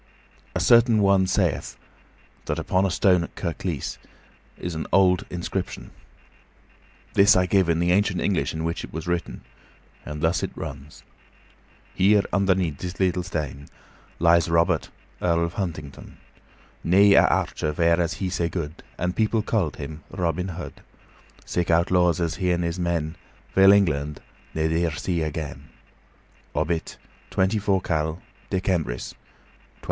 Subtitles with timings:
[0.55, 1.77] A certain one sayeth
[2.45, 3.99] that upon a stone at Kirklees
[4.57, 5.91] is an old inscription.
[7.13, 9.41] This I give in the ancient English in which it was written,
[10.03, 11.03] and thus it runs:
[11.93, 13.67] HEAR UNDERNEAD DIS LAITL STEAN
[14.17, 14.89] LAIS ROBERT
[15.21, 16.17] EARL OF HUNTINGTUN
[16.83, 20.81] NEA ARCIR VER AS HIE SAE GEUD AN PIPL KAULD IM ROBIN HEUD
[21.45, 23.15] SICK UTLAWS AS HI AN IS MEN
[23.53, 24.19] VIL ENGLAND
[24.55, 25.69] NIDIR SI AGEN
[26.55, 26.97] OBIIT
[27.29, 28.19] 24 KAL.
[28.49, 29.17] DEKEMBRIS 1247.